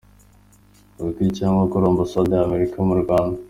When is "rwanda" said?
3.01-3.39